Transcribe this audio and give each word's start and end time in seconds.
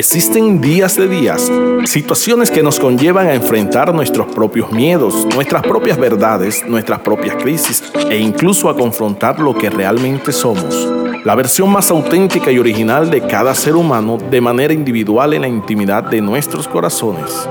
Existen 0.00 0.62
días 0.62 0.96
de 0.96 1.06
días, 1.08 1.52
situaciones 1.84 2.50
que 2.50 2.62
nos 2.62 2.80
conllevan 2.80 3.26
a 3.26 3.34
enfrentar 3.34 3.92
nuestros 3.92 4.28
propios 4.34 4.72
miedos, 4.72 5.26
nuestras 5.34 5.62
propias 5.62 5.98
verdades, 5.98 6.64
nuestras 6.66 7.00
propias 7.00 7.36
crisis 7.36 7.82
e 8.08 8.16
incluso 8.16 8.70
a 8.70 8.74
confrontar 8.74 9.38
lo 9.40 9.52
que 9.52 9.68
realmente 9.68 10.32
somos. 10.32 10.88
La 11.22 11.34
versión 11.34 11.68
más 11.68 11.90
auténtica 11.90 12.50
y 12.50 12.58
original 12.58 13.10
de 13.10 13.20
cada 13.20 13.54
ser 13.54 13.76
humano 13.76 14.16
de 14.16 14.40
manera 14.40 14.72
individual 14.72 15.34
en 15.34 15.42
la 15.42 15.48
intimidad 15.48 16.04
de 16.04 16.22
nuestros 16.22 16.66
corazones. 16.66 17.46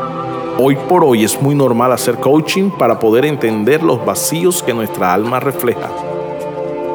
Hoy 0.57 0.75
por 0.89 1.03
hoy 1.03 1.25
es 1.25 1.39
muy 1.39 1.53
normal 1.53 1.91
hacer 1.91 2.15
coaching 2.15 2.71
para 2.71 2.99
poder 2.99 3.25
entender 3.25 3.83
los 3.83 4.03
vacíos 4.03 4.63
que 4.63 4.73
nuestra 4.73 5.13
alma 5.13 5.39
refleja 5.39 6.08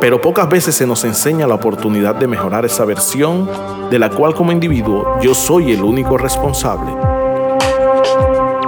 pero 0.01 0.21
pocas 0.21 0.49
veces 0.49 0.75
se 0.75 0.87
nos 0.87 1.05
enseña 1.05 1.47
la 1.47 1.55
oportunidad 1.55 2.15
de 2.15 2.27
mejorar 2.27 2.65
esa 2.65 2.85
versión 2.85 3.49
de 3.91 3.99
la 3.99 4.11
cual 4.11 4.35
como 4.35 4.53
individuo 4.53 5.19
yo 5.23 5.35
soy 5.35 5.73
el 5.73 5.83
único 5.83 6.19
responsable. 6.19 7.14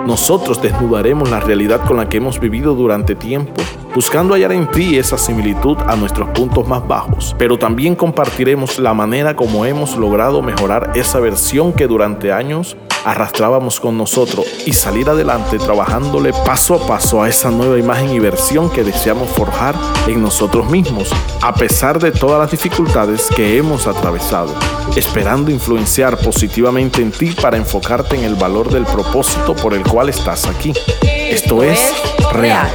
Nosotros 0.06 0.62
desnudaremos 0.62 1.28
la 1.30 1.41
realidad 1.41 1.84
con 1.84 1.96
la 1.96 2.09
que 2.09 2.19
hemos 2.19 2.38
vivido 2.38 2.77
durante 2.77 3.16
tiempo, 3.16 3.60
buscando 3.92 4.34
hallar 4.34 4.52
en 4.52 4.70
ti 4.70 4.96
esa 4.96 5.19
similitud 5.19 5.77
a 5.84 5.96
nuestros 5.96 6.29
puntos 6.29 6.69
más 6.69 6.87
bajos, 6.87 7.34
pero 7.37 7.59
también 7.59 7.96
compartiremos 7.96 8.79
la 8.79 8.95
manera 8.95 9.34
como 9.34 9.66
hemos 9.66 9.96
logrado 9.96 10.42
mejorar 10.42 10.92
esa 10.95 11.19
versión 11.19 11.73
que 11.73 11.88
durante 11.88 12.32
años 12.32 12.77
arrastrábamos 13.06 13.79
con 13.79 13.96
nosotros 13.96 14.45
y 14.66 14.73
salir 14.73 15.09
adelante 15.09 15.59
trabajándole 15.59 16.32
paso 16.45 16.74
a 16.74 16.87
paso 16.88 17.23
a 17.23 17.29
esa 17.29 17.52
nueva 17.52 17.79
imagen 17.79 18.10
y 18.10 18.18
versión 18.18 18.68
que 18.68 18.82
deseamos 18.82 19.29
forjar 19.29 19.77
en 20.09 20.20
nosotros 20.20 20.68
mismos, 20.68 21.10
a 21.41 21.54
pesar 21.54 22.01
de 22.01 22.10
todas 22.10 22.41
las 22.41 22.51
dificultades 22.51 23.29
que 23.34 23.59
hemos 23.59 23.87
atravesado, 23.87 24.52
esperando 24.96 25.52
influenciar 25.52 26.18
positivamente 26.18 27.01
en 27.01 27.12
ti 27.12 27.30
para 27.30 27.57
enfocarte 27.57 28.16
en 28.16 28.24
el 28.24 28.34
valor 28.34 28.71
del 28.71 28.84
propósito 28.84 29.54
por 29.54 29.73
el 29.73 29.84
cual 29.84 29.96
estás 30.05 30.47
aquí. 30.47 30.75
Esto 31.02 31.63
es 31.63 31.80
real. 32.30 32.69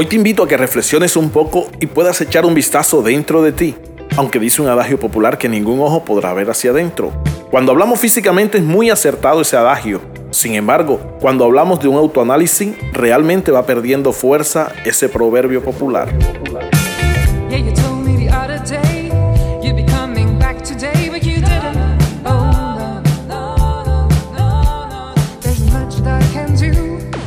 Hoy 0.00 0.06
te 0.06 0.14
invito 0.14 0.44
a 0.44 0.46
que 0.46 0.56
reflexiones 0.56 1.16
un 1.16 1.30
poco 1.30 1.66
y 1.80 1.86
puedas 1.86 2.20
echar 2.20 2.46
un 2.46 2.54
vistazo 2.54 3.02
dentro 3.02 3.42
de 3.42 3.50
ti, 3.50 3.74
aunque 4.16 4.38
dice 4.38 4.62
un 4.62 4.68
adagio 4.68 5.00
popular 5.00 5.38
que 5.38 5.48
ningún 5.48 5.80
ojo 5.80 6.04
podrá 6.04 6.32
ver 6.34 6.48
hacia 6.48 6.70
adentro. 6.70 7.12
Cuando 7.50 7.72
hablamos 7.72 7.98
físicamente 7.98 8.58
es 8.58 8.64
muy 8.64 8.90
acertado 8.90 9.40
ese 9.40 9.56
adagio. 9.56 10.00
Sin 10.30 10.54
embargo, 10.54 11.00
cuando 11.18 11.44
hablamos 11.44 11.80
de 11.80 11.88
un 11.88 11.96
autoanálisis, 11.96 12.76
realmente 12.92 13.50
va 13.50 13.66
perdiendo 13.66 14.12
fuerza 14.12 14.70
ese 14.84 15.08
proverbio 15.08 15.64
popular. 15.64 16.16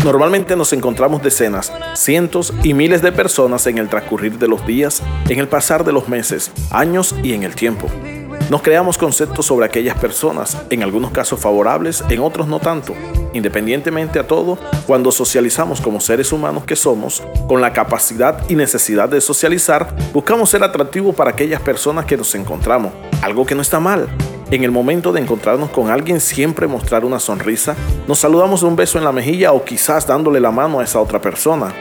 Normalmente 0.03 0.55
nos 0.55 0.73
encontramos 0.73 1.21
decenas, 1.21 1.71
cientos 1.93 2.51
y 2.63 2.73
miles 2.73 3.03
de 3.03 3.11
personas 3.11 3.67
en 3.67 3.77
el 3.77 3.87
transcurrir 3.87 4.39
de 4.39 4.47
los 4.47 4.65
días, 4.65 5.03
en 5.29 5.37
el 5.37 5.47
pasar 5.47 5.85
de 5.85 5.91
los 5.91 6.09
meses, 6.09 6.51
años 6.71 7.15
y 7.21 7.33
en 7.33 7.43
el 7.43 7.53
tiempo. 7.53 7.87
Nos 8.49 8.63
creamos 8.63 8.97
conceptos 8.97 9.45
sobre 9.45 9.67
aquellas 9.67 9.95
personas, 9.99 10.57
en 10.71 10.81
algunos 10.81 11.11
casos 11.11 11.39
favorables, 11.39 12.03
en 12.09 12.19
otros 12.19 12.47
no 12.47 12.59
tanto. 12.59 12.95
Independientemente 13.33 14.17
a 14.17 14.25
todo, 14.25 14.57
cuando 14.87 15.11
socializamos 15.11 15.79
como 15.81 16.01
seres 16.01 16.31
humanos 16.31 16.65
que 16.65 16.75
somos, 16.75 17.21
con 17.47 17.61
la 17.61 17.71
capacidad 17.71 18.43
y 18.49 18.55
necesidad 18.55 19.07
de 19.07 19.21
socializar, 19.21 19.95
buscamos 20.13 20.49
ser 20.49 20.63
atractivos 20.63 21.15
para 21.15 21.29
aquellas 21.29 21.61
personas 21.61 22.05
que 22.05 22.17
nos 22.17 22.33
encontramos, 22.33 22.91
algo 23.21 23.45
que 23.45 23.53
no 23.53 23.61
está 23.61 23.79
mal, 23.79 24.09
en 24.51 24.65
el 24.65 24.71
momento 24.71 25.13
de 25.13 25.21
encontrarnos 25.21 25.69
con 25.69 25.89
alguien, 25.89 26.19
siempre 26.19 26.67
mostrar 26.67 27.05
una 27.05 27.19
sonrisa. 27.19 27.75
Nos 28.07 28.19
saludamos 28.19 28.61
de 28.61 28.67
un 28.67 28.75
beso 28.75 28.97
en 28.97 29.05
la 29.05 29.13
mejilla 29.13 29.53
o 29.53 29.63
quizás 29.63 30.05
dándole 30.05 30.41
la 30.41 30.51
mano 30.51 30.79
a 30.79 30.83
esa 30.83 30.99
otra 30.99 31.21
persona. 31.21 31.73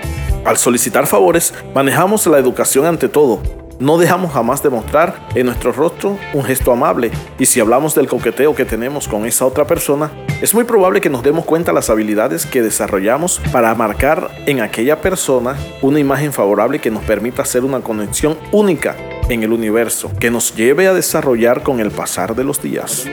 Al 0.44 0.56
solicitar 0.56 1.06
favores, 1.06 1.53
manejamos 1.75 2.26
la 2.28 2.38
educación 2.38 2.86
ante 2.86 3.08
todo. 3.08 3.42
No 3.81 3.98
dejamos 3.98 4.32
jamás 4.32 4.62
de 4.62 4.69
mostrar 4.69 5.26
en 5.34 5.47
nuestro 5.47 5.72
rostro 5.72 6.19
un 6.34 6.44
gesto 6.44 6.70
amable 6.70 7.10
y 7.38 7.47
si 7.47 7.60
hablamos 7.60 7.94
del 7.94 8.08
coqueteo 8.08 8.54
que 8.54 8.66
tenemos 8.66 9.08
con 9.08 9.25
esa 9.25 9.47
otra 9.47 9.66
persona, 9.66 10.10
es 10.41 10.54
muy 10.54 10.64
probable 10.64 11.00
que 11.00 11.10
nos 11.10 11.22
demos 11.22 11.47
cuenta 11.47 11.72
las 11.72 11.91
habilidades 11.91 12.47
que 12.47 12.62
desarrollamos 12.62 13.41
para 13.52 13.75
marcar 13.75 14.31
en 14.47 14.60
aquella 14.60 15.00
persona 15.00 15.56
una 15.81 15.98
imagen 15.98 16.32
favorable 16.32 16.78
que 16.78 16.91
nos 16.91 17.02
permita 17.04 17.42
hacer 17.42 17.64
una 17.64 17.81
conexión 17.81 18.37
única 18.52 18.97
en 19.30 19.42
el 19.42 19.52
universo 19.52 20.10
que 20.18 20.30
nos 20.30 20.54
lleve 20.54 20.88
a 20.88 20.94
desarrollar 20.94 21.62
con 21.62 21.80
el 21.80 21.91
pasar 21.91 22.34
de 22.34 22.44
los 22.44 22.60
días. 22.60 23.06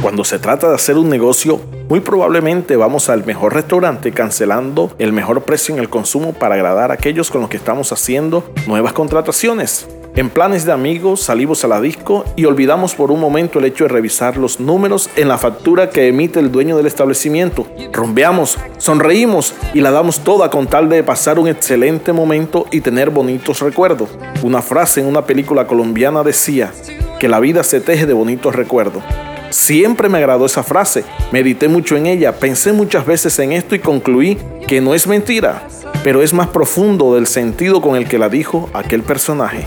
Cuando 0.00 0.24
se 0.24 0.38
trata 0.38 0.68
de 0.68 0.74
hacer 0.74 0.96
un 0.96 1.08
negocio, 1.08 1.60
muy 1.88 2.00
probablemente 2.00 2.76
vamos 2.76 3.08
al 3.10 3.24
mejor 3.24 3.54
restaurante 3.54 4.12
cancelando 4.12 4.94
el 4.98 5.12
mejor 5.12 5.42
precio 5.42 5.74
en 5.74 5.80
el 5.80 5.88
consumo 5.88 6.32
para 6.32 6.54
agradar 6.54 6.90
a 6.90 6.94
aquellos 6.94 7.30
con 7.30 7.42
los 7.42 7.50
que 7.50 7.56
estamos 7.56 7.92
haciendo 7.92 8.50
nuevas 8.66 8.92
contrataciones. 8.92 9.86
En 10.16 10.28
planes 10.28 10.64
de 10.64 10.72
amigos 10.72 11.20
salimos 11.20 11.64
a 11.64 11.68
la 11.68 11.80
disco 11.80 12.24
y 12.34 12.44
olvidamos 12.44 12.96
por 12.96 13.12
un 13.12 13.20
momento 13.20 13.58
el 13.60 13.64
hecho 13.64 13.84
de 13.84 13.88
revisar 13.88 14.36
los 14.36 14.58
números 14.58 15.08
en 15.14 15.28
la 15.28 15.38
factura 15.38 15.88
que 15.88 16.08
emite 16.08 16.40
el 16.40 16.50
dueño 16.50 16.76
del 16.76 16.86
establecimiento. 16.86 17.68
Rompeamos, 17.92 18.58
sonreímos 18.78 19.54
y 19.72 19.80
la 19.80 19.92
damos 19.92 20.18
toda 20.20 20.50
con 20.50 20.66
tal 20.66 20.88
de 20.88 21.04
pasar 21.04 21.38
un 21.38 21.46
excelente 21.46 22.12
momento 22.12 22.66
y 22.72 22.80
tener 22.80 23.10
bonitos 23.10 23.60
recuerdos. 23.60 24.10
Una 24.42 24.62
frase 24.62 25.00
en 25.00 25.06
una 25.06 25.24
película 25.24 25.68
colombiana 25.68 26.24
decía 26.24 26.72
que 27.20 27.28
la 27.28 27.38
vida 27.38 27.62
se 27.62 27.80
teje 27.80 28.06
de 28.06 28.12
bonitos 28.12 28.56
recuerdos. 28.56 29.04
Siempre 29.50 30.08
me 30.08 30.18
agradó 30.18 30.46
esa 30.46 30.64
frase, 30.64 31.04
medité 31.30 31.68
mucho 31.68 31.96
en 31.96 32.06
ella, 32.06 32.32
pensé 32.32 32.72
muchas 32.72 33.06
veces 33.06 33.38
en 33.38 33.52
esto 33.52 33.76
y 33.76 33.78
concluí 33.78 34.38
que 34.66 34.80
no 34.80 34.92
es 34.92 35.06
mentira 35.06 35.62
pero 36.02 36.22
es 36.22 36.32
más 36.32 36.48
profundo 36.48 37.14
del 37.14 37.26
sentido 37.26 37.80
con 37.80 37.96
el 37.96 38.08
que 38.08 38.18
la 38.18 38.28
dijo 38.28 38.70
aquel 38.72 39.02
personaje. 39.02 39.66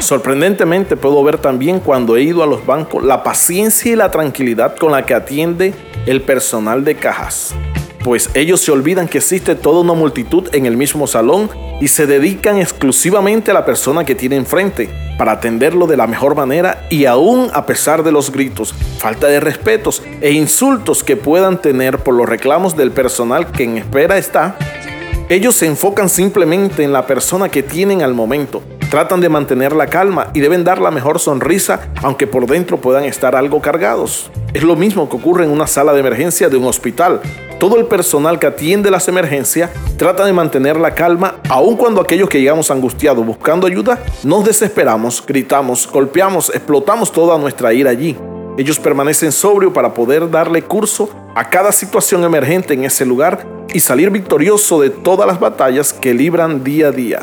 Sorprendentemente 0.00 0.96
puedo 0.96 1.24
ver 1.24 1.38
también 1.38 1.80
cuando 1.80 2.16
he 2.16 2.22
ido 2.22 2.42
a 2.42 2.46
los 2.46 2.66
bancos 2.66 3.02
la 3.02 3.22
paciencia 3.22 3.92
y 3.92 3.96
la 3.96 4.10
tranquilidad 4.10 4.76
con 4.76 4.92
la 4.92 5.06
que 5.06 5.14
atiende 5.14 5.74
el 6.06 6.20
personal 6.20 6.84
de 6.84 6.96
cajas 6.96 7.54
pues 8.04 8.30
ellos 8.34 8.60
se 8.60 8.72
olvidan 8.72 9.08
que 9.08 9.18
existe 9.18 9.54
toda 9.54 9.80
una 9.80 9.94
multitud 9.94 10.48
en 10.52 10.66
el 10.66 10.76
mismo 10.76 11.06
salón 11.06 11.50
y 11.80 11.88
se 11.88 12.06
dedican 12.06 12.58
exclusivamente 12.58 13.50
a 13.50 13.54
la 13.54 13.64
persona 13.64 14.04
que 14.04 14.14
tiene 14.14 14.36
enfrente 14.36 14.88
para 15.18 15.32
atenderlo 15.32 15.86
de 15.86 15.96
la 15.96 16.06
mejor 16.06 16.34
manera 16.34 16.86
y 16.90 17.04
aún 17.04 17.50
a 17.52 17.66
pesar 17.66 18.02
de 18.02 18.12
los 18.12 18.32
gritos, 18.32 18.74
falta 18.98 19.28
de 19.28 19.40
respetos 19.40 20.02
e 20.20 20.32
insultos 20.32 21.04
que 21.04 21.16
puedan 21.16 21.60
tener 21.60 21.98
por 21.98 22.14
los 22.14 22.28
reclamos 22.28 22.76
del 22.76 22.90
personal 22.90 23.52
que 23.52 23.64
en 23.64 23.78
espera 23.78 24.18
está, 24.18 24.56
ellos 25.28 25.54
se 25.54 25.66
enfocan 25.66 26.08
simplemente 26.08 26.82
en 26.82 26.92
la 26.92 27.06
persona 27.06 27.48
que 27.48 27.62
tienen 27.62 28.02
al 28.02 28.14
momento. 28.14 28.62
Tratan 28.92 29.22
de 29.22 29.30
mantener 29.30 29.72
la 29.72 29.86
calma 29.86 30.28
y 30.34 30.40
deben 30.40 30.64
dar 30.64 30.78
la 30.78 30.90
mejor 30.90 31.18
sonrisa 31.18 31.88
aunque 32.02 32.26
por 32.26 32.46
dentro 32.46 32.76
puedan 32.76 33.04
estar 33.04 33.34
algo 33.34 33.62
cargados. 33.62 34.30
Es 34.52 34.62
lo 34.62 34.76
mismo 34.76 35.08
que 35.08 35.16
ocurre 35.16 35.46
en 35.46 35.50
una 35.50 35.66
sala 35.66 35.94
de 35.94 36.00
emergencia 36.00 36.50
de 36.50 36.58
un 36.58 36.66
hospital. 36.66 37.22
Todo 37.58 37.78
el 37.78 37.86
personal 37.86 38.38
que 38.38 38.48
atiende 38.48 38.90
las 38.90 39.08
emergencias 39.08 39.70
trata 39.96 40.26
de 40.26 40.34
mantener 40.34 40.76
la 40.76 40.94
calma, 40.94 41.36
aun 41.48 41.74
cuando 41.74 42.02
aquellos 42.02 42.28
que 42.28 42.38
llegamos 42.38 42.70
angustiados 42.70 43.24
buscando 43.24 43.66
ayuda, 43.66 43.98
nos 44.24 44.44
desesperamos, 44.44 45.24
gritamos, 45.26 45.88
golpeamos, 45.90 46.50
explotamos 46.50 47.10
toda 47.10 47.38
nuestra 47.38 47.72
ira 47.72 47.88
allí. 47.88 48.14
Ellos 48.58 48.78
permanecen 48.78 49.32
sobrios 49.32 49.72
para 49.72 49.94
poder 49.94 50.30
darle 50.30 50.60
curso 50.60 51.08
a 51.34 51.48
cada 51.48 51.72
situación 51.72 52.24
emergente 52.24 52.74
en 52.74 52.84
ese 52.84 53.06
lugar 53.06 53.46
y 53.72 53.80
salir 53.80 54.10
victorioso 54.10 54.82
de 54.82 54.90
todas 54.90 55.26
las 55.26 55.40
batallas 55.40 55.94
que 55.94 56.12
libran 56.12 56.62
día 56.62 56.88
a 56.88 56.90
día. 56.90 57.20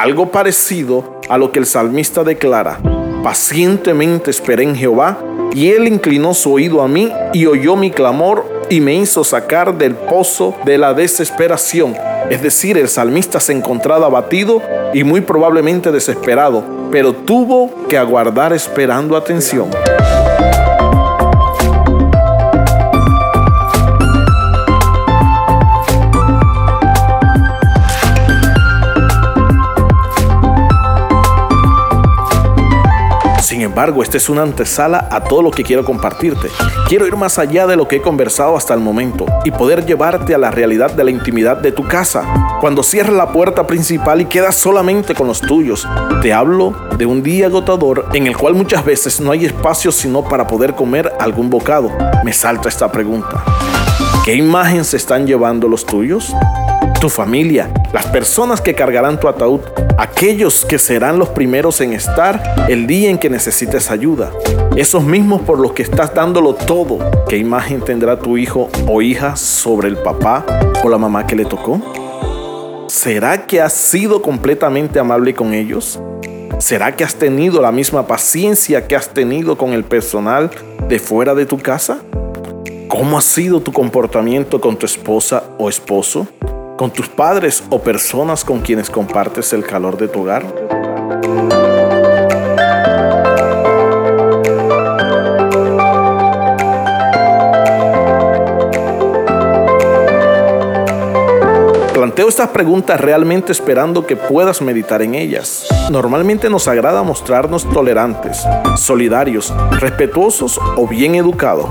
Algo 0.00 0.30
parecido 0.30 1.20
a 1.28 1.36
lo 1.36 1.52
que 1.52 1.58
el 1.58 1.66
salmista 1.66 2.24
declara, 2.24 2.80
pacientemente 3.22 4.30
esperé 4.30 4.62
en 4.62 4.74
Jehová 4.74 5.18
y 5.52 5.72
él 5.72 5.86
inclinó 5.86 6.32
su 6.32 6.54
oído 6.54 6.80
a 6.80 6.88
mí 6.88 7.12
y 7.34 7.44
oyó 7.44 7.76
mi 7.76 7.90
clamor 7.90 8.46
y 8.70 8.80
me 8.80 8.94
hizo 8.94 9.24
sacar 9.24 9.76
del 9.76 9.94
pozo 9.94 10.54
de 10.64 10.78
la 10.78 10.94
desesperación. 10.94 11.94
Es 12.30 12.42
decir, 12.42 12.78
el 12.78 12.88
salmista 12.88 13.40
se 13.40 13.52
encontraba 13.52 14.06
abatido 14.06 14.62
y 14.94 15.04
muy 15.04 15.20
probablemente 15.20 15.92
desesperado, 15.92 16.64
pero 16.90 17.12
tuvo 17.12 17.70
que 17.86 17.98
aguardar 17.98 18.54
esperando 18.54 19.18
atención. 19.18 19.68
Embargo, 33.70 34.02
esta 34.02 34.16
es 34.16 34.28
una 34.28 34.42
antesala 34.42 35.08
a 35.10 35.22
todo 35.22 35.42
lo 35.42 35.50
que 35.52 35.62
quiero 35.62 35.84
compartirte. 35.84 36.48
Quiero 36.88 37.06
ir 37.06 37.16
más 37.16 37.38
allá 37.38 37.68
de 37.68 37.76
lo 37.76 37.86
que 37.86 37.96
he 37.96 38.02
conversado 38.02 38.56
hasta 38.56 38.74
el 38.74 38.80
momento 38.80 39.26
y 39.44 39.52
poder 39.52 39.86
llevarte 39.86 40.34
a 40.34 40.38
la 40.38 40.50
realidad 40.50 40.90
de 40.90 41.04
la 41.04 41.12
intimidad 41.12 41.56
de 41.56 41.70
tu 41.70 41.86
casa. 41.86 42.24
Cuando 42.60 42.82
cierras 42.82 43.14
la 43.14 43.32
puerta 43.32 43.66
principal 43.66 44.20
y 44.20 44.24
quedas 44.24 44.56
solamente 44.56 45.14
con 45.14 45.28
los 45.28 45.40
tuyos, 45.40 45.86
te 46.20 46.32
hablo 46.32 46.74
de 46.98 47.06
un 47.06 47.22
día 47.22 47.46
agotador 47.46 48.06
en 48.12 48.26
el 48.26 48.36
cual 48.36 48.54
muchas 48.54 48.84
veces 48.84 49.20
no 49.20 49.30
hay 49.30 49.44
espacio 49.44 49.92
sino 49.92 50.24
para 50.24 50.48
poder 50.48 50.74
comer 50.74 51.12
algún 51.20 51.48
bocado. 51.48 51.92
Me 52.24 52.32
salta 52.32 52.68
esta 52.68 52.90
pregunta. 52.90 53.44
¿Qué 54.24 54.34
imagen 54.34 54.84
se 54.84 54.96
están 54.96 55.28
llevando 55.28 55.68
los 55.68 55.86
tuyos? 55.86 56.34
Tu 57.00 57.08
familia, 57.08 57.72
las 57.94 58.06
personas 58.08 58.60
que 58.60 58.74
cargarán 58.74 59.18
tu 59.18 59.26
ataúd, 59.26 59.60
aquellos 59.96 60.66
que 60.66 60.78
serán 60.78 61.18
los 61.18 61.30
primeros 61.30 61.80
en 61.80 61.94
estar 61.94 62.66
el 62.68 62.86
día 62.86 63.08
en 63.08 63.16
que 63.16 63.30
necesites 63.30 63.90
ayuda, 63.90 64.30
esos 64.76 65.02
mismos 65.02 65.40
por 65.40 65.58
los 65.58 65.72
que 65.72 65.82
estás 65.82 66.14
dándolo 66.14 66.54
todo. 66.54 66.98
¿Qué 67.26 67.38
imagen 67.38 67.80
tendrá 67.80 68.18
tu 68.18 68.36
hijo 68.36 68.68
o 68.86 69.00
hija 69.00 69.34
sobre 69.34 69.88
el 69.88 69.96
papá 69.96 70.44
o 70.84 70.90
la 70.90 70.98
mamá 70.98 71.26
que 71.26 71.36
le 71.36 71.46
tocó? 71.46 71.80
¿Será 72.88 73.46
que 73.46 73.62
has 73.62 73.72
sido 73.72 74.20
completamente 74.20 74.98
amable 74.98 75.32
con 75.32 75.54
ellos? 75.54 75.98
¿Será 76.58 76.94
que 76.94 77.02
has 77.02 77.14
tenido 77.14 77.62
la 77.62 77.72
misma 77.72 78.06
paciencia 78.06 78.86
que 78.86 78.94
has 78.94 79.08
tenido 79.08 79.56
con 79.56 79.72
el 79.72 79.84
personal 79.84 80.50
de 80.86 80.98
fuera 80.98 81.34
de 81.34 81.46
tu 81.46 81.56
casa? 81.56 82.02
¿Cómo 82.88 83.16
ha 83.16 83.22
sido 83.22 83.60
tu 83.60 83.72
comportamiento 83.72 84.60
con 84.60 84.76
tu 84.76 84.84
esposa 84.84 85.44
o 85.56 85.70
esposo? 85.70 86.28
Con 86.80 86.90
tus 86.90 87.10
padres 87.10 87.62
o 87.68 87.82
personas 87.82 88.42
con 88.42 88.60
quienes 88.60 88.88
compartes 88.88 89.52
el 89.52 89.66
calor 89.66 89.98
de 89.98 90.08
tu 90.08 90.22
hogar? 90.22 90.42
Planteo 101.92 102.30
estas 102.30 102.48
preguntas 102.48 102.98
realmente 102.98 103.52
esperando 103.52 104.06
que 104.06 104.16
puedas 104.16 104.62
meditar 104.62 105.02
en 105.02 105.14
ellas. 105.14 105.66
Normalmente 105.90 106.48
nos 106.48 106.66
agrada 106.66 107.02
mostrarnos 107.02 107.68
tolerantes, 107.68 108.42
solidarios, 108.78 109.52
respetuosos 109.78 110.58
o 110.78 110.88
bien 110.88 111.14
educados. 111.14 111.68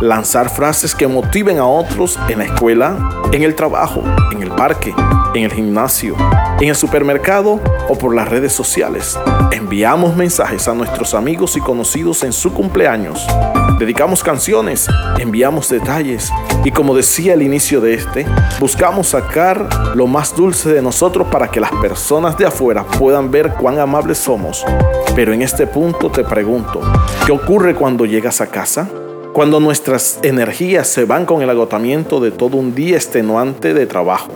Lanzar 0.00 0.50
frases 0.50 0.94
que 0.94 1.06
motiven 1.06 1.58
a 1.58 1.66
otros 1.66 2.18
en 2.28 2.38
la 2.38 2.44
escuela, 2.44 2.96
en 3.32 3.42
el 3.42 3.54
trabajo, 3.54 4.02
en 4.32 4.42
el 4.42 4.50
parque, 4.50 4.94
en 5.34 5.44
el 5.44 5.52
gimnasio, 5.52 6.16
en 6.60 6.68
el 6.68 6.76
supermercado 6.76 7.60
o 7.88 7.98
por 7.98 8.14
las 8.14 8.28
redes 8.28 8.52
sociales. 8.52 9.18
Enviamos 9.52 10.16
mensajes 10.16 10.68
a 10.68 10.74
nuestros 10.74 11.14
amigos 11.14 11.56
y 11.56 11.60
conocidos 11.60 12.22
en 12.24 12.32
su 12.32 12.52
cumpleaños. 12.52 13.26
Dedicamos 13.78 14.22
canciones, 14.22 14.86
enviamos 15.18 15.68
detalles 15.68 16.30
y 16.64 16.70
como 16.70 16.94
decía 16.94 17.34
al 17.34 17.42
inicio 17.42 17.80
de 17.80 17.94
este, 17.94 18.26
buscamos 18.58 19.08
sacar 19.08 19.68
lo 19.94 20.06
más 20.06 20.34
dulce 20.34 20.72
de 20.72 20.80
nosotros 20.80 21.28
para 21.30 21.48
que 21.48 21.60
las 21.60 21.72
personas 21.72 22.38
de 22.38 22.46
afuera 22.46 22.84
puedan 22.84 23.30
ver 23.30 23.52
cuán 23.54 23.78
amables 23.78 24.18
somos. 24.18 24.64
Pero 25.14 25.32
en 25.32 25.42
este 25.42 25.66
punto 25.66 26.10
te 26.10 26.24
pregunto, 26.24 26.80
¿qué 27.26 27.32
ocurre 27.32 27.74
cuando 27.74 28.06
llegas 28.06 28.40
a 28.40 28.46
casa? 28.46 28.88
Cuando 29.36 29.60
nuestras 29.60 30.18
energías 30.22 30.88
se 30.88 31.04
van 31.04 31.26
con 31.26 31.42
el 31.42 31.50
agotamiento 31.50 32.20
de 32.20 32.30
todo 32.30 32.56
un 32.56 32.74
día 32.74 32.96
extenuante 32.96 33.74
de 33.74 33.84
trabajo. 33.84 34.32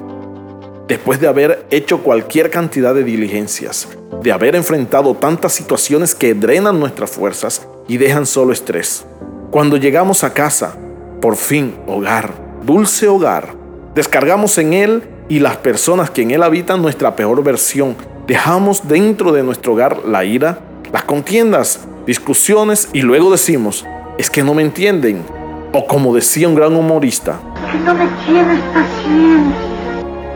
Después 0.88 1.18
de 1.18 1.26
haber 1.26 1.64
hecho 1.70 2.02
cualquier 2.02 2.50
cantidad 2.50 2.94
de 2.94 3.02
diligencias, 3.02 3.88
de 4.22 4.30
haber 4.30 4.56
enfrentado 4.56 5.14
tantas 5.14 5.54
situaciones 5.54 6.14
que 6.14 6.34
drenan 6.34 6.78
nuestras 6.78 7.12
fuerzas 7.12 7.66
y 7.88 7.96
dejan 7.96 8.26
solo 8.26 8.52
estrés. 8.52 9.06
Cuando 9.50 9.78
llegamos 9.78 10.22
a 10.22 10.34
casa, 10.34 10.76
por 11.22 11.36
fin, 11.36 11.76
hogar, 11.86 12.34
dulce 12.66 13.08
hogar, 13.08 13.54
descargamos 13.94 14.58
en 14.58 14.74
él 14.74 15.02
y 15.30 15.38
las 15.38 15.56
personas 15.56 16.10
que 16.10 16.20
en 16.20 16.32
él 16.32 16.42
habitan 16.42 16.82
nuestra 16.82 17.16
peor 17.16 17.42
versión. 17.42 17.96
Dejamos 18.26 18.86
dentro 18.86 19.32
de 19.32 19.44
nuestro 19.44 19.72
hogar 19.72 20.04
la 20.04 20.26
ira, 20.26 20.58
las 20.92 21.04
contiendas, 21.04 21.86
discusiones 22.06 22.90
y 22.92 23.00
luego 23.00 23.30
decimos, 23.30 23.86
es 24.20 24.28
que 24.28 24.42
no 24.42 24.52
me 24.52 24.62
entienden. 24.62 25.24
O 25.72 25.86
como 25.86 26.14
decía 26.14 26.46
un 26.46 26.54
gran 26.54 26.76
humorista, 26.76 27.40
que 27.72 27.78
no 27.78 27.94
me 27.94 28.06
tienes 28.26 28.60
paciencia. 28.74 29.56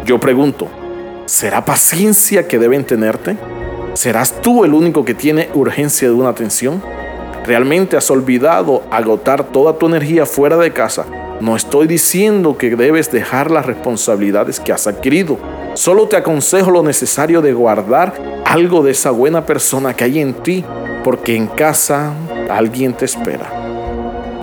Yo 0.06 0.18
pregunto, 0.18 0.68
¿será 1.26 1.64
paciencia 1.64 2.48
que 2.48 2.58
deben 2.58 2.84
tenerte? 2.84 3.36
¿Serás 3.92 4.40
tú 4.40 4.64
el 4.64 4.72
único 4.72 5.04
que 5.04 5.14
tiene 5.14 5.50
urgencia 5.54 6.08
de 6.08 6.14
una 6.14 6.30
atención? 6.30 6.82
¿Realmente 7.44 7.96
has 7.96 8.10
olvidado 8.10 8.84
agotar 8.90 9.44
toda 9.44 9.76
tu 9.76 9.86
energía 9.86 10.24
fuera 10.24 10.56
de 10.56 10.72
casa 10.72 11.04
no 11.40 11.56
estoy 11.56 11.86
diciendo 11.86 12.56
que 12.56 12.76
debes 12.76 13.10
dejar 13.10 13.50
las 13.50 13.66
responsabilidades 13.66 14.60
que 14.60 14.72
has 14.72 14.86
adquirido. 14.86 15.36
Solo 15.74 16.06
te 16.06 16.16
aconsejo 16.16 16.70
lo 16.70 16.82
necesario 16.82 17.42
de 17.42 17.52
guardar 17.52 18.14
algo 18.46 18.82
de 18.82 18.92
esa 18.92 19.10
buena 19.10 19.44
persona 19.44 19.94
que 19.94 20.04
hay 20.04 20.20
en 20.20 20.34
ti, 20.34 20.64
porque 21.02 21.36
en 21.36 21.48
casa 21.48 22.12
alguien 22.48 22.94
te 22.94 23.04
espera. 23.04 23.53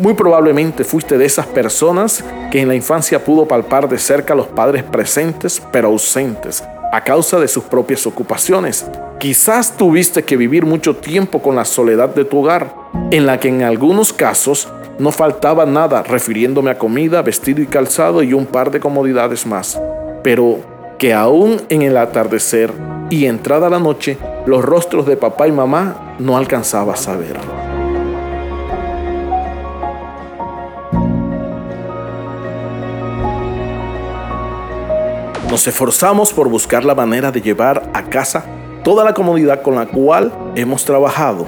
Muy 0.01 0.15
probablemente 0.15 0.83
fuiste 0.83 1.19
de 1.19 1.25
esas 1.25 1.45
personas 1.45 2.23
que 2.49 2.59
en 2.59 2.67
la 2.67 2.73
infancia 2.73 3.23
pudo 3.23 3.47
palpar 3.47 3.87
de 3.87 3.99
cerca 3.99 4.33
a 4.33 4.35
los 4.35 4.47
padres 4.47 4.81
presentes 4.81 5.61
pero 5.71 5.89
ausentes 5.89 6.63
a 6.91 7.03
causa 7.03 7.39
de 7.39 7.47
sus 7.47 7.65
propias 7.65 8.07
ocupaciones. 8.07 8.83
Quizás 9.19 9.77
tuviste 9.77 10.23
que 10.23 10.37
vivir 10.37 10.65
mucho 10.65 10.95
tiempo 10.95 11.39
con 11.39 11.55
la 11.55 11.65
soledad 11.65 12.09
de 12.09 12.25
tu 12.25 12.39
hogar, 12.39 12.73
en 13.11 13.27
la 13.27 13.39
que 13.39 13.49
en 13.49 13.61
algunos 13.61 14.11
casos 14.11 14.67
no 14.97 15.11
faltaba 15.11 15.67
nada, 15.67 16.01
refiriéndome 16.01 16.71
a 16.71 16.79
comida, 16.79 17.21
vestido 17.21 17.61
y 17.61 17.67
calzado 17.67 18.23
y 18.23 18.33
un 18.33 18.47
par 18.47 18.71
de 18.71 18.79
comodidades 18.79 19.45
más. 19.45 19.79
Pero 20.23 20.61
que 20.97 21.13
aún 21.13 21.61
en 21.69 21.83
el 21.83 21.95
atardecer 21.95 22.73
y 23.11 23.25
entrada 23.25 23.69
la 23.69 23.79
noche, 23.79 24.17
los 24.47 24.65
rostros 24.65 25.05
de 25.05 25.15
papá 25.15 25.47
y 25.47 25.51
mamá 25.51 26.15
no 26.17 26.37
alcanzabas 26.37 27.07
a 27.07 27.15
ver. 27.15 27.60
Nos 35.51 35.67
esforzamos 35.67 36.31
por 36.31 36.47
buscar 36.47 36.85
la 36.85 36.95
manera 36.95 37.29
de 37.29 37.41
llevar 37.41 37.91
a 37.93 38.03
casa 38.03 38.45
toda 38.85 39.03
la 39.03 39.13
comodidad 39.13 39.61
con 39.61 39.75
la 39.75 39.85
cual 39.85 40.31
hemos 40.55 40.85
trabajado 40.85 41.45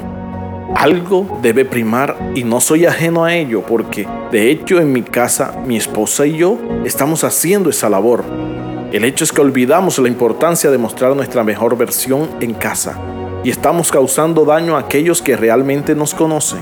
algo 0.75 1.39
debe 1.41 1.63
primar 1.63 2.31
y 2.35 2.43
no 2.43 2.59
soy 2.59 2.85
ajeno 2.85 3.23
a 3.23 3.33
ello 3.33 3.63
porque 3.65 4.05
de 4.31 4.51
hecho 4.51 4.81
en 4.81 4.91
mi 4.91 5.03
casa 5.03 5.53
mi 5.65 5.77
esposa 5.77 6.25
y 6.25 6.35
yo 6.35 6.57
estamos 6.83 7.23
haciendo 7.23 7.69
esa 7.69 7.89
labor. 7.89 8.25
El 8.91 9.05
hecho 9.05 9.23
es 9.23 9.31
que 9.31 9.39
olvidamos 9.39 9.97
la 9.99 10.09
importancia 10.09 10.69
de 10.69 10.77
mostrar 10.77 11.15
nuestra 11.15 11.45
mejor 11.45 11.77
versión 11.77 12.29
en 12.41 12.53
casa 12.53 12.99
y 13.43 13.51
estamos 13.51 13.89
causando 13.89 14.43
daño 14.43 14.75
a 14.75 14.81
aquellos 14.81 15.21
que 15.21 15.37
realmente 15.37 15.95
nos 15.95 16.13
conocen, 16.13 16.59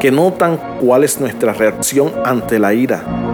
que 0.00 0.10
notan 0.10 0.58
cuál 0.80 1.04
es 1.04 1.20
nuestra 1.20 1.52
reacción 1.52 2.12
ante 2.24 2.58
la 2.58 2.74
ira. 2.74 3.29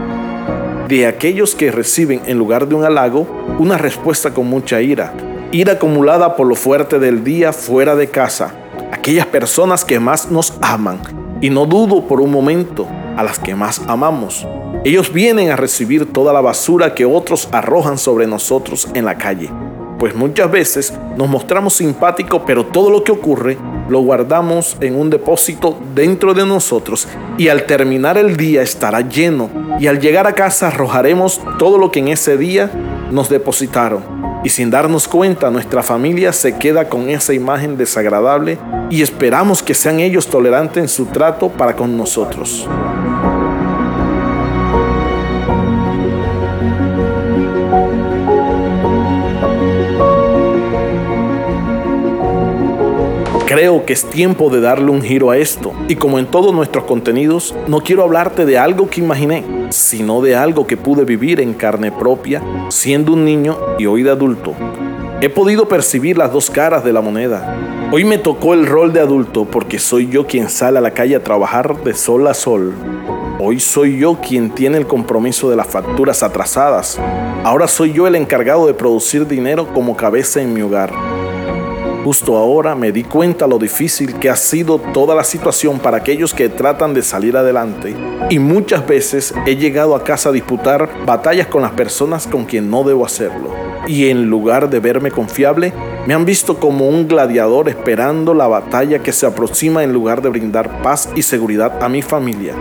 De 0.88 1.06
aquellos 1.06 1.54
que 1.54 1.70
reciben 1.70 2.22
en 2.26 2.38
lugar 2.38 2.68
de 2.68 2.74
un 2.74 2.84
halago 2.84 3.26
una 3.58 3.76
respuesta 3.76 4.32
con 4.32 4.46
mucha 4.46 4.80
ira, 4.80 5.12
ira 5.52 5.74
acumulada 5.74 6.36
por 6.36 6.46
lo 6.46 6.54
fuerte 6.54 6.98
del 6.98 7.24
día 7.24 7.52
fuera 7.52 7.96
de 7.96 8.08
casa 8.08 8.54
aquellas 8.92 9.26
personas 9.26 9.84
que 9.84 10.00
más 10.00 10.30
nos 10.30 10.54
aman, 10.60 11.00
y 11.40 11.50
no 11.50 11.66
dudo 11.66 12.06
por 12.06 12.20
un 12.20 12.30
momento 12.30 12.86
a 13.16 13.22
las 13.22 13.38
que 13.38 13.54
más 13.54 13.80
amamos. 13.86 14.46
Ellos 14.84 15.12
vienen 15.12 15.50
a 15.50 15.56
recibir 15.56 16.12
toda 16.12 16.32
la 16.32 16.40
basura 16.40 16.94
que 16.94 17.04
otros 17.04 17.48
arrojan 17.52 17.98
sobre 17.98 18.26
nosotros 18.26 18.88
en 18.94 19.04
la 19.04 19.16
calle. 19.16 19.50
Pues 19.98 20.14
muchas 20.14 20.50
veces 20.50 20.92
nos 21.16 21.28
mostramos 21.28 21.74
simpáticos, 21.74 22.42
pero 22.46 22.66
todo 22.66 22.90
lo 22.90 23.02
que 23.02 23.12
ocurre 23.12 23.56
lo 23.88 24.00
guardamos 24.00 24.76
en 24.80 24.96
un 24.96 25.10
depósito 25.10 25.78
dentro 25.94 26.34
de 26.34 26.44
nosotros 26.44 27.06
y 27.38 27.48
al 27.48 27.64
terminar 27.64 28.18
el 28.18 28.36
día 28.36 28.62
estará 28.62 29.00
lleno 29.00 29.50
y 29.78 29.86
al 29.86 30.00
llegar 30.00 30.26
a 30.26 30.32
casa 30.32 30.68
arrojaremos 30.68 31.40
todo 31.58 31.78
lo 31.78 31.90
que 31.90 32.00
en 32.00 32.08
ese 32.08 32.36
día 32.36 32.70
nos 33.10 33.28
depositaron 33.28 34.02
y 34.44 34.48
sin 34.48 34.70
darnos 34.70 35.08
cuenta 35.08 35.50
nuestra 35.50 35.82
familia 35.82 36.32
se 36.32 36.56
queda 36.56 36.88
con 36.88 37.08
esa 37.08 37.34
imagen 37.34 37.76
desagradable 37.76 38.58
y 38.90 39.02
esperamos 39.02 39.62
que 39.62 39.74
sean 39.74 40.00
ellos 40.00 40.28
tolerantes 40.28 40.82
en 40.82 40.88
su 40.88 41.06
trato 41.06 41.48
para 41.48 41.74
con 41.74 41.96
nosotros. 41.96 42.68
Creo 53.46 53.86
que 53.86 53.92
es 53.92 54.04
tiempo 54.04 54.50
de 54.50 54.60
darle 54.60 54.90
un 54.90 55.02
giro 55.02 55.30
a 55.30 55.36
esto 55.36 55.72
y 55.86 55.94
como 55.94 56.18
en 56.18 56.26
todos 56.26 56.52
nuestros 56.52 56.82
contenidos, 56.82 57.54
no 57.68 57.80
quiero 57.80 58.02
hablarte 58.02 58.44
de 58.44 58.58
algo 58.58 58.90
que 58.90 59.00
imaginé, 59.00 59.44
sino 59.70 60.20
de 60.20 60.34
algo 60.34 60.66
que 60.66 60.76
pude 60.76 61.04
vivir 61.04 61.40
en 61.40 61.54
carne 61.54 61.92
propia 61.92 62.42
siendo 62.70 63.12
un 63.12 63.24
niño 63.24 63.56
y 63.78 63.86
hoy 63.86 64.02
de 64.02 64.10
adulto. 64.10 64.52
He 65.20 65.28
podido 65.28 65.68
percibir 65.68 66.18
las 66.18 66.32
dos 66.32 66.50
caras 66.50 66.82
de 66.82 66.92
la 66.92 67.00
moneda. 67.00 67.56
Hoy 67.92 68.02
me 68.02 68.18
tocó 68.18 68.52
el 68.52 68.66
rol 68.66 68.92
de 68.92 68.98
adulto 68.98 69.44
porque 69.44 69.78
soy 69.78 70.08
yo 70.08 70.26
quien 70.26 70.50
sale 70.50 70.78
a 70.78 70.82
la 70.82 70.90
calle 70.90 71.14
a 71.14 71.22
trabajar 71.22 71.84
de 71.84 71.94
sol 71.94 72.26
a 72.26 72.34
sol. 72.34 72.74
Hoy 73.38 73.60
soy 73.60 73.96
yo 73.96 74.18
quien 74.20 74.50
tiene 74.50 74.76
el 74.78 74.88
compromiso 74.88 75.48
de 75.50 75.56
las 75.56 75.68
facturas 75.68 76.24
atrasadas. 76.24 76.98
Ahora 77.44 77.68
soy 77.68 77.92
yo 77.92 78.08
el 78.08 78.16
encargado 78.16 78.66
de 78.66 78.74
producir 78.74 79.24
dinero 79.28 79.68
como 79.72 79.96
cabeza 79.96 80.42
en 80.42 80.52
mi 80.52 80.62
hogar. 80.62 81.15
Justo 82.06 82.36
ahora 82.36 82.76
me 82.76 82.92
di 82.92 83.02
cuenta 83.02 83.48
lo 83.48 83.58
difícil 83.58 84.14
que 84.20 84.30
ha 84.30 84.36
sido 84.36 84.78
toda 84.78 85.12
la 85.12 85.24
situación 85.24 85.80
para 85.80 85.96
aquellos 85.96 86.32
que 86.32 86.48
tratan 86.48 86.94
de 86.94 87.02
salir 87.02 87.36
adelante 87.36 87.96
y 88.30 88.38
muchas 88.38 88.86
veces 88.86 89.34
he 89.44 89.56
llegado 89.56 89.96
a 89.96 90.04
casa 90.04 90.28
a 90.28 90.32
disputar 90.32 90.88
batallas 91.04 91.48
con 91.48 91.62
las 91.62 91.72
personas 91.72 92.28
con 92.28 92.44
quien 92.44 92.70
no 92.70 92.84
debo 92.84 93.04
hacerlo. 93.04 93.52
Y 93.88 94.08
en 94.08 94.30
lugar 94.30 94.70
de 94.70 94.78
verme 94.78 95.10
confiable, 95.10 95.72
me 96.06 96.14
han 96.14 96.24
visto 96.24 96.60
como 96.60 96.88
un 96.88 97.08
gladiador 97.08 97.68
esperando 97.68 98.34
la 98.34 98.46
batalla 98.46 99.00
que 99.00 99.10
se 99.10 99.26
aproxima 99.26 99.82
en 99.82 99.92
lugar 99.92 100.22
de 100.22 100.28
brindar 100.28 100.82
paz 100.82 101.08
y 101.16 101.22
seguridad 101.22 101.82
a 101.82 101.88
mi 101.88 102.02
familia. 102.02 102.54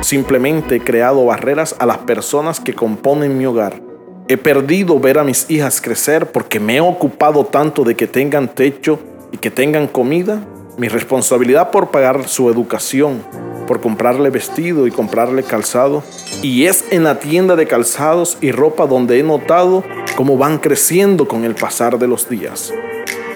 Simplemente 0.00 0.76
he 0.76 0.80
creado 0.80 1.22
barreras 1.26 1.76
a 1.78 1.84
las 1.84 1.98
personas 1.98 2.60
que 2.60 2.72
componen 2.72 3.36
mi 3.36 3.44
hogar 3.44 3.85
He 4.28 4.36
perdido 4.36 4.98
ver 4.98 5.20
a 5.20 5.24
mis 5.24 5.48
hijas 5.48 5.80
crecer 5.80 6.32
porque 6.32 6.58
me 6.58 6.76
he 6.76 6.80
ocupado 6.80 7.44
tanto 7.44 7.84
de 7.84 7.94
que 7.94 8.08
tengan 8.08 8.48
techo 8.48 8.98
y 9.30 9.36
que 9.36 9.52
tengan 9.52 9.86
comida. 9.86 10.42
Mi 10.78 10.88
responsabilidad 10.88 11.70
por 11.70 11.92
pagar 11.92 12.28
su 12.28 12.50
educación, 12.50 13.22
por 13.68 13.80
comprarle 13.80 14.30
vestido 14.30 14.88
y 14.88 14.90
comprarle 14.90 15.44
calzado. 15.44 16.02
Y 16.42 16.64
es 16.64 16.86
en 16.90 17.04
la 17.04 17.20
tienda 17.20 17.54
de 17.54 17.68
calzados 17.68 18.36
y 18.40 18.50
ropa 18.50 18.86
donde 18.86 19.20
he 19.20 19.22
notado 19.22 19.84
cómo 20.16 20.36
van 20.36 20.58
creciendo 20.58 21.28
con 21.28 21.44
el 21.44 21.54
pasar 21.54 21.96
de 22.00 22.08
los 22.08 22.28
días. 22.28 22.74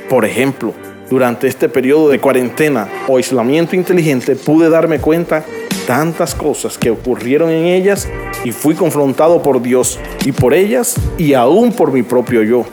Por 0.08 0.24
ejemplo, 0.24 0.74
durante 1.08 1.46
este 1.46 1.68
periodo 1.68 2.08
de 2.08 2.18
cuarentena 2.18 2.88
o 3.06 3.16
aislamiento 3.16 3.76
inteligente 3.76 4.34
pude 4.34 4.68
darme 4.68 4.98
cuenta 4.98 5.44
tantas 5.90 6.36
cosas 6.36 6.78
que 6.78 6.88
ocurrieron 6.88 7.50
en 7.50 7.64
ellas 7.64 8.08
y 8.44 8.52
fui 8.52 8.76
confrontado 8.76 9.42
por 9.42 9.60
Dios 9.60 9.98
y 10.24 10.30
por 10.30 10.54
ellas 10.54 10.94
y 11.18 11.34
aún 11.34 11.72
por 11.72 11.90
mi 11.90 12.04
propio 12.04 12.44
yo. 12.44 12.64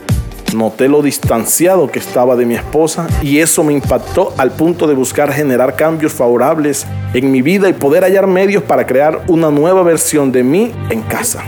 Noté 0.56 0.88
lo 0.88 1.02
distanciado 1.02 1.88
que 1.88 1.98
estaba 1.98 2.36
de 2.36 2.46
mi 2.46 2.54
esposa 2.54 3.08
y 3.24 3.40
eso 3.40 3.64
me 3.64 3.74
impactó 3.74 4.36
al 4.38 4.52
punto 4.52 4.86
de 4.86 4.94
buscar 4.94 5.34
generar 5.34 5.76
cambios 5.76 6.14
favorables 6.14 6.86
en 7.16 7.32
mi 7.32 7.42
vida 7.42 7.68
y 7.70 7.74
poder 7.74 8.04
hallar 8.04 8.28
medios 8.28 8.62
para 8.62 8.86
crear 8.86 9.24
una 9.28 9.50
nueva 9.50 9.82
versión 9.82 10.32
de 10.32 10.44
mí 10.44 10.72
en 10.92 11.02
casa. 11.02 11.44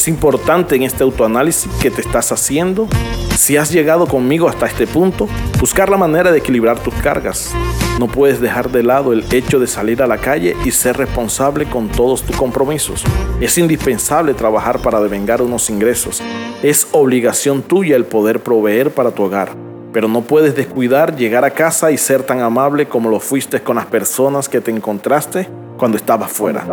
Es 0.00 0.08
importante 0.08 0.76
en 0.76 0.82
este 0.82 1.04
autoanálisis 1.04 1.70
que 1.74 1.90
te 1.90 2.00
estás 2.00 2.32
haciendo, 2.32 2.88
si 3.36 3.58
has 3.58 3.70
llegado 3.70 4.06
conmigo 4.06 4.48
hasta 4.48 4.64
este 4.64 4.86
punto, 4.86 5.28
buscar 5.60 5.90
la 5.90 5.98
manera 5.98 6.32
de 6.32 6.38
equilibrar 6.38 6.78
tus 6.78 6.94
cargas. 6.94 7.52
No 7.98 8.06
puedes 8.06 8.40
dejar 8.40 8.70
de 8.70 8.82
lado 8.82 9.12
el 9.12 9.26
hecho 9.30 9.60
de 9.60 9.66
salir 9.66 10.02
a 10.02 10.06
la 10.06 10.16
calle 10.16 10.56
y 10.64 10.70
ser 10.70 10.96
responsable 10.96 11.66
con 11.66 11.90
todos 11.90 12.22
tus 12.22 12.34
compromisos. 12.34 13.04
Es 13.42 13.58
indispensable 13.58 14.32
trabajar 14.32 14.78
para 14.78 15.02
devengar 15.02 15.42
unos 15.42 15.68
ingresos. 15.68 16.22
Es 16.62 16.88
obligación 16.92 17.60
tuya 17.60 17.94
el 17.94 18.06
poder 18.06 18.40
proveer 18.42 18.92
para 18.92 19.10
tu 19.10 19.24
hogar. 19.24 19.50
Pero 19.92 20.08
no 20.08 20.22
puedes 20.22 20.56
descuidar 20.56 21.14
llegar 21.14 21.44
a 21.44 21.50
casa 21.50 21.90
y 21.90 21.98
ser 21.98 22.22
tan 22.22 22.40
amable 22.40 22.88
como 22.88 23.10
lo 23.10 23.20
fuiste 23.20 23.60
con 23.60 23.76
las 23.76 23.84
personas 23.84 24.48
que 24.48 24.62
te 24.62 24.70
encontraste 24.70 25.46
cuando 25.76 25.98
estabas 25.98 26.32
fuera. 26.32 26.64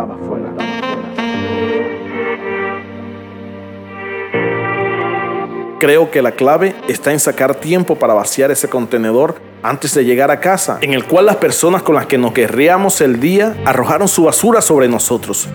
Creo 5.78 6.10
que 6.10 6.22
la 6.22 6.32
clave 6.32 6.74
está 6.88 7.12
en 7.12 7.20
sacar 7.20 7.54
tiempo 7.54 7.94
para 7.94 8.12
vaciar 8.12 8.50
ese 8.50 8.68
contenedor 8.68 9.36
antes 9.62 9.94
de 9.94 10.04
llegar 10.04 10.32
a 10.32 10.40
casa, 10.40 10.78
en 10.80 10.92
el 10.92 11.04
cual 11.04 11.26
las 11.26 11.36
personas 11.36 11.82
con 11.82 11.94
las 11.94 12.06
que 12.06 12.18
nos 12.18 12.32
querríamos 12.32 13.00
el 13.00 13.20
día 13.20 13.56
arrojaron 13.64 14.08
su 14.08 14.24
basura 14.24 14.60
sobre 14.60 14.88
nosotros. 14.88 15.48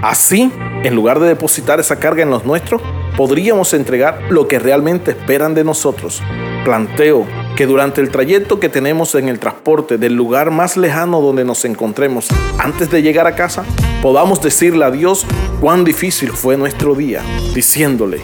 Así, 0.00 0.52
en 0.84 0.94
lugar 0.94 1.18
de 1.18 1.26
depositar 1.26 1.80
esa 1.80 1.96
carga 1.96 2.22
en 2.22 2.30
los 2.30 2.44
nuestros, 2.44 2.82
podríamos 3.16 3.74
entregar 3.74 4.20
lo 4.30 4.46
que 4.46 4.60
realmente 4.60 5.10
esperan 5.10 5.54
de 5.54 5.64
nosotros. 5.64 6.22
Planteo 6.64 7.26
que 7.56 7.66
durante 7.66 8.00
el 8.00 8.10
trayecto 8.10 8.60
que 8.60 8.68
tenemos 8.68 9.16
en 9.16 9.28
el 9.28 9.40
transporte 9.40 9.98
del 9.98 10.14
lugar 10.14 10.52
más 10.52 10.76
lejano 10.76 11.20
donde 11.20 11.44
nos 11.44 11.64
encontremos 11.64 12.28
antes 12.58 12.92
de 12.92 13.02
llegar 13.02 13.26
a 13.26 13.34
casa, 13.34 13.64
podamos 14.02 14.40
decirle 14.40 14.84
a 14.84 14.92
Dios 14.92 15.26
cuán 15.60 15.82
difícil 15.82 16.30
fue 16.30 16.56
nuestro 16.56 16.94
día, 16.94 17.22
diciéndole, 17.54 18.20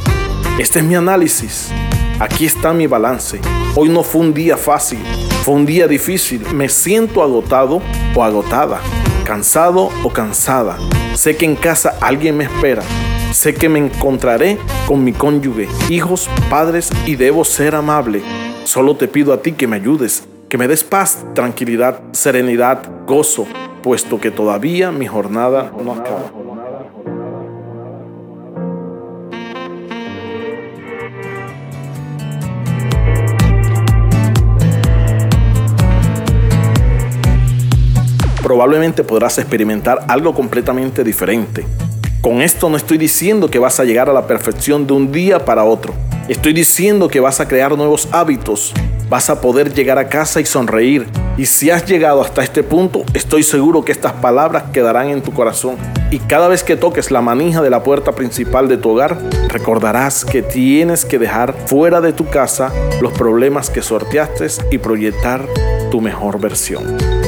este 0.58 0.80
es 0.80 0.84
mi 0.84 0.94
análisis. 0.94 1.70
Aquí 2.18 2.44
está 2.44 2.72
mi 2.72 2.86
balance. 2.86 3.40
Hoy 3.74 3.88
no 3.88 4.02
fue 4.02 4.20
un 4.20 4.34
día 4.34 4.56
fácil, 4.56 4.98
fue 5.44 5.54
un 5.54 5.64
día 5.64 5.86
difícil. 5.86 6.42
Me 6.52 6.68
siento 6.68 7.22
agotado 7.22 7.80
o 8.14 8.22
agotada, 8.22 8.80
cansado 9.24 9.90
o 10.02 10.10
cansada. 10.10 10.78
Sé 11.14 11.36
que 11.36 11.46
en 11.46 11.56
casa 11.56 11.96
alguien 12.00 12.36
me 12.36 12.44
espera. 12.44 12.82
Sé 13.32 13.54
que 13.54 13.68
me 13.68 13.78
encontraré 13.78 14.58
con 14.86 15.04
mi 15.04 15.12
cónyuge, 15.12 15.68
hijos, 15.88 16.28
padres 16.50 16.90
y 17.06 17.16
debo 17.16 17.44
ser 17.44 17.74
amable. 17.74 18.22
Solo 18.64 18.96
te 18.96 19.08
pido 19.08 19.32
a 19.32 19.40
ti 19.40 19.52
que 19.52 19.66
me 19.66 19.76
ayudes, 19.76 20.24
que 20.48 20.58
me 20.58 20.68
des 20.68 20.82
paz, 20.82 21.24
tranquilidad, 21.34 22.00
serenidad, 22.12 22.82
gozo, 23.06 23.46
puesto 23.82 24.20
que 24.20 24.30
todavía 24.30 24.90
mi 24.90 25.06
jornada 25.06 25.72
no 25.82 25.92
acaba. 25.92 26.39
Probablemente 38.50 39.04
podrás 39.04 39.38
experimentar 39.38 40.04
algo 40.08 40.34
completamente 40.34 41.04
diferente. 41.04 41.64
Con 42.20 42.42
esto 42.42 42.68
no 42.68 42.76
estoy 42.76 42.98
diciendo 42.98 43.48
que 43.48 43.60
vas 43.60 43.78
a 43.78 43.84
llegar 43.84 44.10
a 44.10 44.12
la 44.12 44.26
perfección 44.26 44.88
de 44.88 44.92
un 44.92 45.12
día 45.12 45.44
para 45.44 45.62
otro. 45.62 45.94
Estoy 46.26 46.52
diciendo 46.52 47.06
que 47.06 47.20
vas 47.20 47.38
a 47.38 47.46
crear 47.46 47.76
nuevos 47.76 48.08
hábitos. 48.10 48.72
Vas 49.08 49.30
a 49.30 49.40
poder 49.40 49.72
llegar 49.72 49.98
a 49.98 50.08
casa 50.08 50.40
y 50.40 50.46
sonreír. 50.46 51.06
Y 51.36 51.46
si 51.46 51.70
has 51.70 51.86
llegado 51.86 52.22
hasta 52.22 52.42
este 52.42 52.64
punto, 52.64 53.04
estoy 53.14 53.44
seguro 53.44 53.84
que 53.84 53.92
estas 53.92 54.14
palabras 54.14 54.64
quedarán 54.72 55.10
en 55.10 55.22
tu 55.22 55.32
corazón. 55.32 55.76
Y 56.10 56.18
cada 56.18 56.48
vez 56.48 56.64
que 56.64 56.76
toques 56.76 57.12
la 57.12 57.20
manija 57.20 57.62
de 57.62 57.70
la 57.70 57.84
puerta 57.84 58.16
principal 58.16 58.66
de 58.66 58.78
tu 58.78 58.90
hogar, 58.90 59.16
recordarás 59.48 60.24
que 60.24 60.42
tienes 60.42 61.04
que 61.04 61.20
dejar 61.20 61.54
fuera 61.66 62.00
de 62.00 62.12
tu 62.12 62.26
casa 62.26 62.72
los 63.00 63.12
problemas 63.12 63.70
que 63.70 63.80
sorteaste 63.80 64.48
y 64.72 64.78
proyectar 64.78 65.46
tu 65.92 66.00
mejor 66.00 66.40
versión 66.40 67.19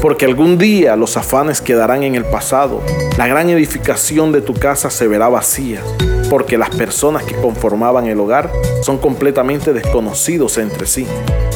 porque 0.00 0.24
algún 0.24 0.58
día 0.58 0.96
los 0.96 1.16
afanes 1.16 1.60
quedarán 1.60 2.02
en 2.02 2.14
el 2.14 2.24
pasado, 2.24 2.80
la 3.16 3.26
gran 3.26 3.50
edificación 3.50 4.32
de 4.32 4.40
tu 4.40 4.54
casa 4.54 4.90
se 4.90 5.08
verá 5.08 5.28
vacía, 5.28 5.82
porque 6.30 6.58
las 6.58 6.70
personas 6.70 7.24
que 7.24 7.34
conformaban 7.34 8.06
el 8.06 8.20
hogar 8.20 8.50
son 8.82 8.98
completamente 8.98 9.72
desconocidos 9.72 10.58
entre 10.58 10.86
sí. 10.86 11.06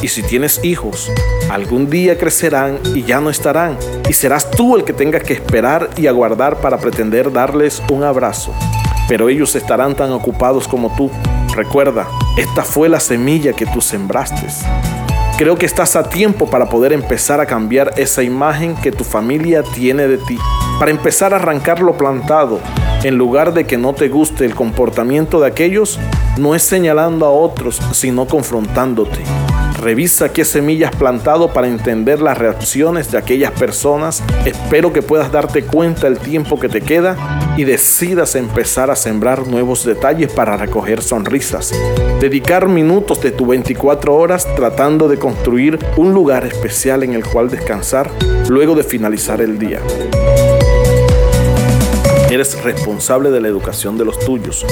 Y 0.01 0.09
si 0.09 0.23
tienes 0.23 0.63
hijos, 0.63 1.11
algún 1.49 1.89
día 1.89 2.17
crecerán 2.17 2.79
y 2.93 3.03
ya 3.03 3.21
no 3.21 3.29
estarán, 3.29 3.77
y 4.09 4.13
serás 4.13 4.51
tú 4.51 4.75
el 4.75 4.83
que 4.83 4.93
tengas 4.93 5.23
que 5.23 5.33
esperar 5.33 5.89
y 5.95 6.07
aguardar 6.07 6.57
para 6.57 6.77
pretender 6.77 7.31
darles 7.31 7.81
un 7.89 8.03
abrazo. 8.03 8.53
Pero 9.07 9.29
ellos 9.29 9.55
estarán 9.55 9.95
tan 9.95 10.11
ocupados 10.11 10.67
como 10.67 10.93
tú. 10.95 11.09
Recuerda, 11.55 12.07
esta 12.37 12.63
fue 12.63 12.89
la 12.89 12.99
semilla 12.99 13.53
que 13.53 13.65
tú 13.65 13.79
sembraste. 13.79 14.47
Creo 15.43 15.57
que 15.57 15.65
estás 15.65 15.97
a 15.97 16.03
tiempo 16.03 16.49
para 16.49 16.69
poder 16.69 16.93
empezar 16.93 17.41
a 17.41 17.45
cambiar 17.45 17.95
esa 17.97 18.23
imagen 18.23 18.77
que 18.77 18.93
tu 18.93 19.03
familia 19.03 19.61
tiene 19.61 20.07
de 20.07 20.17
ti, 20.17 20.37
para 20.79 20.89
empezar 20.89 21.33
a 21.33 21.35
arrancar 21.35 21.81
lo 21.81 21.97
plantado. 21.97 22.61
En 23.03 23.17
lugar 23.17 23.53
de 23.53 23.65
que 23.65 23.77
no 23.77 23.91
te 23.91 24.07
guste 24.07 24.45
el 24.45 24.55
comportamiento 24.55 25.41
de 25.41 25.47
aquellos, 25.47 25.99
no 26.37 26.55
es 26.55 26.63
señalando 26.63 27.25
a 27.25 27.31
otros, 27.31 27.81
sino 27.91 28.25
confrontándote. 28.25 29.19
Revisa 29.83 30.31
qué 30.31 30.45
semillas 30.45 30.95
plantado 30.95 31.51
para 31.51 31.67
entender 31.67 32.21
las 32.21 32.37
reacciones 32.37 33.11
de 33.11 33.17
aquellas 33.17 33.51
personas. 33.51 34.23
Espero 34.45 34.93
que 34.93 35.01
puedas 35.01 35.29
darte 35.29 35.63
cuenta 35.63 36.07
el 36.07 36.19
tiempo 36.19 36.57
que 36.57 36.69
te 36.69 36.79
queda 36.79 37.17
y 37.57 37.65
decidas 37.65 38.35
empezar 38.35 38.89
a 38.89 38.95
sembrar 38.95 39.45
nuevos 39.45 39.83
detalles 39.83 40.31
para 40.31 40.55
recoger 40.55 41.01
sonrisas. 41.01 41.73
Dedicar 42.21 42.69
minutos 42.69 43.21
de 43.21 43.31
tu 43.31 43.45
24 43.45 44.15
horas 44.15 44.47
tratando 44.55 45.09
de 45.09 45.19
construir 45.19 45.77
un 45.97 46.13
lugar 46.13 46.45
especial 46.45 47.03
en 47.03 47.13
el 47.13 47.25
cual 47.25 47.49
descansar 47.49 48.09
luego 48.47 48.75
de 48.75 48.85
finalizar 48.85 49.41
el 49.41 49.59
día. 49.59 49.81
Eres 52.33 52.63
responsable 52.63 53.29
de 53.29 53.39
la 53.39 53.47
educación 53.47 53.95
de 53.95 54.05
los 54.05 54.17
tuyos. 54.17 54.65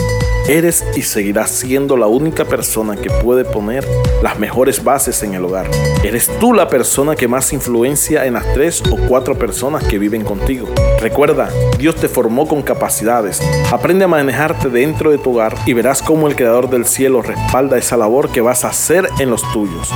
Eres 0.48 0.84
y 0.96 1.03
seguirás 1.03 1.51
siendo 1.51 1.96
la 1.96 2.08
única 2.08 2.44
persona 2.44 2.96
que 2.96 3.12
puede 3.12 3.46
poner 3.46 3.88
las 4.24 4.39
mejores 4.39 4.84
bases 4.84 5.22
en 5.22 5.36
el 5.36 5.46
hogar. 5.46 5.70
Eres 6.03 6.27
tú 6.39 6.56
la 6.56 6.68
persona 6.68 7.15
que 7.15 7.27
más 7.27 7.53
influencia 7.53 8.25
en 8.25 8.34
las 8.34 8.51
tres 8.56 8.82
o 8.89 8.98
cuatro 9.08 9.38
personas 9.38 9.84
que 9.84 10.00
viven 10.00 10.24
contigo. 10.24 10.70
Recuerda, 11.00 11.51
Dios 11.77 11.98
te 11.98 12.10
formó 12.10 12.48
con 12.48 12.63
capacidades. 12.63 13.39
Aprende 13.72 14.06
a 14.06 14.08
manejarte 14.08 14.70
dentro 14.70 15.12
de 15.12 15.20
tu 15.20 15.30
hogar 15.30 15.56
y 15.68 15.74
verás 15.74 16.01
cómo 16.01 16.27
el 16.27 16.36
Creador 16.36 16.68
del 16.68 16.88
cielo 16.88 17.22
respalda 17.22 17.77
esa 17.77 17.96
labor 17.96 18.32
que 18.32 18.41
vas 18.41 18.65
a 18.65 18.70
hacer 18.70 19.08
en 19.20 19.30
los 19.30 19.44
tuyos. 19.53 19.88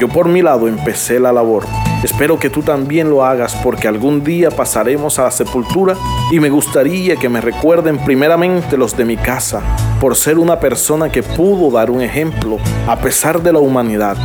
Yo 0.00 0.08
por 0.08 0.28
mi 0.28 0.42
lado 0.42 0.68
empecé 0.68 1.18
la 1.18 1.32
labor 1.32 1.64
Espero 2.02 2.38
que 2.38 2.48
tú 2.48 2.62
también 2.62 3.10
lo 3.10 3.24
hagas 3.24 3.56
porque 3.56 3.88
algún 3.88 4.22
día 4.22 4.52
pasaremos 4.52 5.18
a 5.18 5.24
la 5.24 5.30
sepultura 5.32 5.96
y 6.30 6.38
me 6.38 6.48
gustaría 6.48 7.16
que 7.16 7.28
me 7.28 7.40
recuerden 7.40 7.98
primeramente 7.98 8.76
los 8.76 8.96
de 8.96 9.04
mi 9.04 9.16
casa 9.16 9.60
por 10.00 10.14
ser 10.14 10.38
una 10.38 10.60
persona 10.60 11.10
que 11.10 11.24
pudo 11.24 11.72
dar 11.72 11.90
un 11.90 12.00
ejemplo 12.00 12.58
a 12.86 13.00
pesar 13.00 13.42
de 13.42 13.52
la 13.52 13.58
humanidad. 13.58 14.16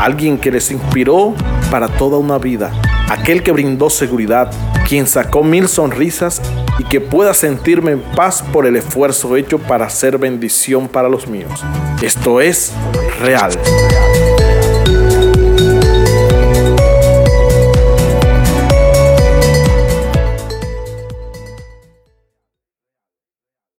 Alguien 0.00 0.38
que 0.38 0.50
les 0.50 0.70
inspiró 0.70 1.34
para 1.70 1.86
toda 1.86 2.16
una 2.16 2.38
vida. 2.38 2.72
Aquel 3.10 3.42
que 3.42 3.52
brindó 3.52 3.90
seguridad, 3.90 4.50
quien 4.88 5.06
sacó 5.06 5.44
mil 5.44 5.68
sonrisas 5.68 6.40
y 6.78 6.84
que 6.84 7.02
pueda 7.02 7.34
sentirme 7.34 7.92
en 7.92 8.00
paz 8.00 8.42
por 8.54 8.64
el 8.64 8.74
esfuerzo 8.76 9.36
hecho 9.36 9.58
para 9.58 9.84
hacer 9.84 10.16
bendición 10.16 10.88
para 10.88 11.10
los 11.10 11.26
míos. 11.26 11.62
Esto 12.00 12.40
es 12.40 12.72
real. 13.20 13.52